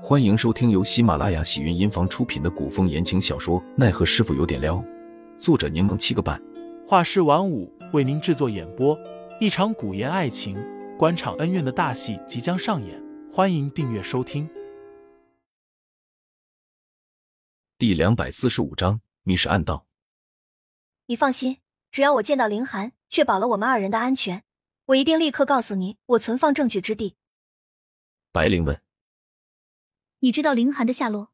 [0.00, 4.76] 欢迎收听由喜马拉雅喜云音房出品的古风言情小说《奈何师傅有点撩》，
[5.40, 6.40] 作者柠檬七个半，
[6.86, 8.96] 画师晚舞为您制作演播。
[9.40, 10.56] 一场古言爱情、
[10.96, 14.48] 官场恩怨的大戏即将上演，欢迎订阅收听。
[17.76, 19.84] 第两百四十五章密室暗道。
[21.06, 21.58] 你放心，
[21.90, 24.44] 只要我见到林寒，确保了我们二人的安全，
[24.86, 27.16] 我一定立刻告诉你我存放证据之地。
[28.30, 28.80] 白灵问。
[30.20, 31.32] 你知道凌寒的下落？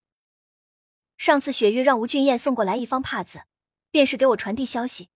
[1.17, 3.45] 上次雪玉让吴俊彦送过来一方帕子，
[3.91, 5.09] 便是给我传递消息。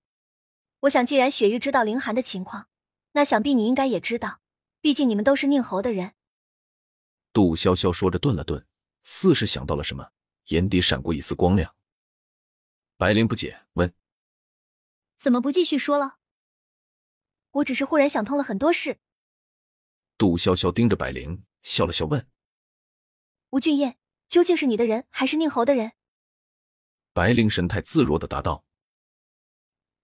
[0.81, 2.69] 我想，既然雪玉知道凌寒的情况，
[3.13, 4.41] 那想必你应该也知道。
[4.81, 6.15] 毕竟你们都是宁侯的人。
[7.33, 8.65] 杜潇潇说着，顿了顿，
[9.03, 10.13] 似是想到了什么，
[10.47, 11.75] 眼底闪过一丝光亮。
[12.97, 13.93] 白灵不解问
[15.19, 16.19] ：“怎么不继续说了？”
[17.51, 18.99] 我只是忽然想通了很多事。
[20.17, 22.25] 杜潇潇盯着白灵，笑了笑问。
[23.51, 23.97] 吴俊彦
[24.29, 25.93] 究竟是你的人还是宁侯的人？
[27.15, 28.65] 白灵神态自若的答道：“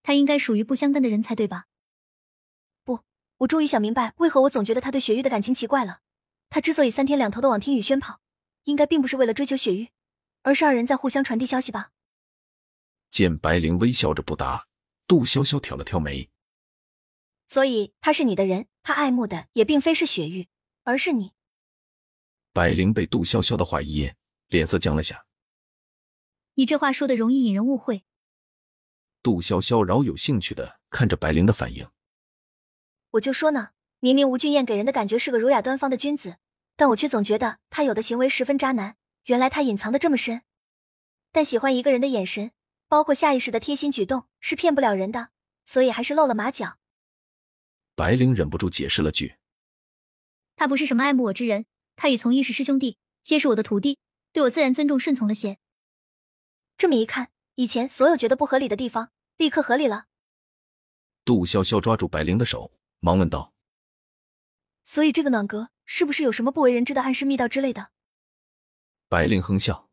[0.03, 1.67] 他应该属于不相干的人才对吧？”
[2.84, 3.01] 不，
[3.39, 6.01] 我终于想明白，为何我总觉得他对雪玉的感情奇怪了。
[6.48, 8.20] 他之所以三天两头的往听雨轩跑，
[8.64, 9.91] 应该并不是为了追求雪玉，
[10.42, 11.91] 而是二人在互相传递消息吧？
[13.11, 14.67] 见白灵微笑着不答，
[15.06, 16.31] 杜潇潇挑了挑眉
[17.47, 20.48] ：“所以他是你的人，他爱慕的也并非是雪玉，
[20.84, 21.33] 而是你。”
[22.55, 24.14] 白灵被杜潇潇的话一噎，
[24.47, 25.27] 脸色僵了下。
[26.55, 28.05] 你这话说的容易引人误会。
[29.24, 31.84] 杜潇潇饶有兴趣的看着白灵的反应。
[33.11, 36.36] 我就说呢，明明吴俊彦给人的感觉是个儒雅端方的君子，
[36.77, 38.96] 但我却总觉得他有的行为十分渣男。
[39.24, 40.42] 原来他隐藏的这么深。
[41.33, 42.52] 但喜欢一个人的眼神，
[42.86, 45.30] 包括下意识的贴心举动，是骗不了人的，
[45.64, 46.78] 所以还是露了马脚。
[47.96, 49.34] 白灵忍不住解释了句
[50.55, 51.66] ：“他不是什么爱慕我之人。”
[51.97, 53.98] 他与从一是师兄弟，皆是我的徒弟，
[54.33, 55.59] 对我自然尊重顺从了些。
[56.77, 60.06] 这么一看，以前所有觉得不合理的地方，立刻合理了。
[61.24, 63.55] 杜潇潇抓住白灵的手，忙问道
[64.85, 67.91] ：“所以这个暖阁是不是有什么不为人知的暗室密道之类的？”
[69.08, 69.89] 白灵哼笑：“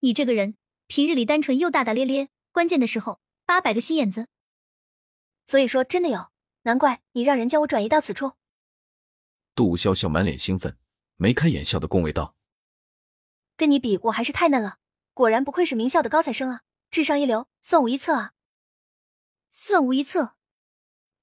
[0.00, 0.56] 你这个人，
[0.86, 4.28] 平日里单纯又大大咧咧，关键的时候八百个心眼子。
[5.46, 6.30] 所以说真的有，
[6.62, 8.34] 难怪你让人将我转移到此处。”
[9.56, 10.76] 杜潇潇满脸兴奋，
[11.16, 12.36] 眉开眼笑的恭维道
[13.56, 14.78] ：“跟你比，我还是太嫩了。
[15.12, 18.32] 果然不愧是名校的高材生啊，智商一流，算无一策啊。
[19.50, 20.34] 算无一策？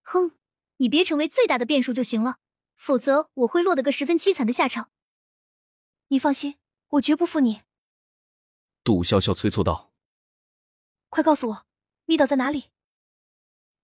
[0.04, 0.38] 哼，
[0.78, 2.38] 你别成为最大的变数就行了，
[2.76, 4.90] 否则我会落得个十分凄惨的下场。
[6.08, 6.58] 你放心，
[6.92, 7.64] 我绝不负你。”
[8.84, 9.92] 杜潇潇催促道
[11.10, 11.66] ：“快告诉我，
[12.06, 12.70] 密道在哪里？”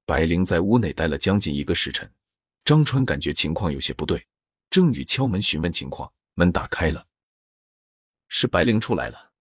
[0.05, 2.09] 白灵在屋内待了将近一个时辰，
[2.63, 4.25] 张川感觉情况有些不对。
[4.69, 7.07] 正欲敲门询问情况，门打开了，
[8.27, 9.31] 是白灵出来了。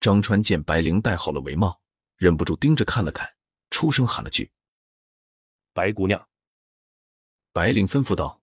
[0.00, 1.80] 张川见白灵戴好了围帽，
[2.16, 3.36] 忍不住盯着看了看，
[3.70, 4.50] 出声喊了句
[5.72, 6.28] ：“白姑娘。”
[7.52, 8.42] 白灵吩咐道：“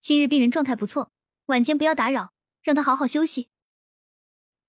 [0.00, 1.12] 今日病人状态不错，
[1.46, 2.32] 晚间不要打扰，
[2.62, 3.48] 让他好好休息。”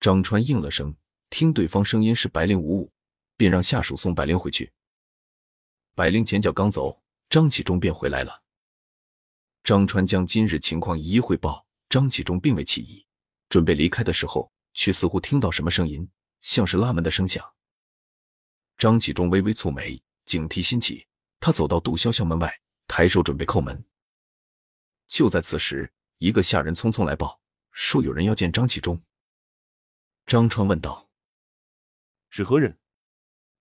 [0.00, 0.96] 张川应了声，
[1.30, 2.92] 听对方声音是白灵无误，
[3.36, 4.72] 便让下属送白灵回去。
[5.94, 8.42] 白灵前脚刚走，张启忠便回来了。
[9.66, 13.04] 张川将今日情况一一汇报，张启忠并未起疑，
[13.48, 16.08] 准备离开的时候，却似乎听到什么声音，
[16.40, 17.44] 像是拉门的声响。
[18.78, 21.04] 张启忠微微蹙眉，警惕心起，
[21.40, 23.84] 他走到杜潇潇门外，抬手准备叩门。
[25.08, 27.40] 就在此时，一个下人匆匆来报，
[27.72, 29.02] 说有人要见张启忠。
[30.26, 31.10] 张川问道
[32.30, 32.78] ：“是何人？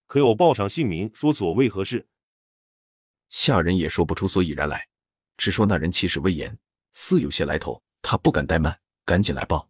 [0.05, 2.07] 可有报上姓名，说所为何事？”
[3.27, 4.87] 下人也说不出所以然来。
[5.37, 6.57] 只说那人气势威严，
[6.91, 9.69] 似有些来头，他不敢怠慢，赶紧来报。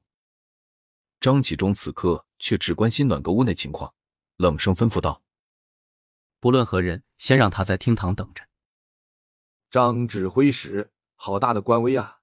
[1.19, 3.93] 张启忠此刻却只关心暖阁屋内情况，
[4.37, 5.23] 冷声吩咐道
[6.39, 8.47] ：“不论何人，先让他在厅堂等着。”
[9.71, 12.19] 张指挥使，好大的官威啊！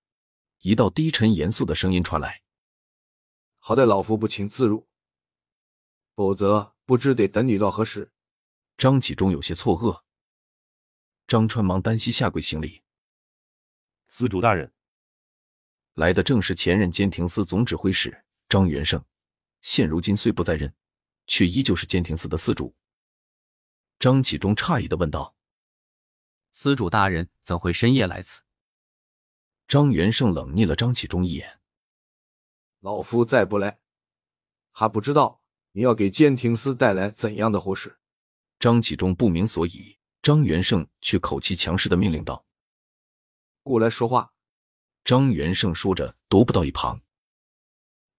[0.60, 2.42] 一道低沉严肃的声音传来
[3.58, 4.86] ：“好歹老夫不请自入，
[6.14, 8.12] 否则不知得等你到何时。”
[8.78, 10.02] 张启忠有些错愕，
[11.26, 12.81] 张川忙单膝下跪行礼。
[14.14, 14.70] 司主大人，
[15.94, 19.02] 来的正是前任监亭司总指挥使张元胜，
[19.62, 20.70] 现如今虽不在任，
[21.26, 22.74] 却依旧是监亭司的司主。
[23.98, 25.34] 张启忠诧异的问道
[26.52, 28.42] ：“司主大人怎会深夜来此？”
[29.66, 31.60] 张元胜冷睨了张启忠一眼
[32.80, 33.80] ：“老夫再不来，
[34.72, 37.98] 还不知道你要给监亭司带来怎样的祸事。”
[38.60, 42.44] 张启忠不明所以，张元胜却口气强势的命令道。
[43.62, 44.32] 过来说话。
[45.04, 47.00] 张元胜说着踱步到一旁。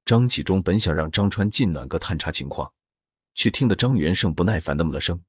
[0.06, 2.74] 张启忠本想让张川进暖阁探查情况，
[3.36, 5.24] 却听得张元胜不耐烦的么了声，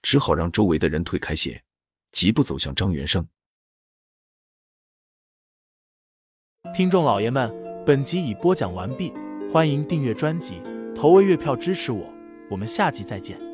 [0.00, 1.62] 只好让周围的人退开些，
[2.10, 3.28] 疾步走向张元胜。
[6.74, 7.52] 听众老爷们，
[7.84, 9.12] 本集已播讲完毕，
[9.52, 10.62] 欢迎订阅专辑，
[10.96, 12.10] 投喂月票支持我，
[12.50, 13.53] 我们下集再见。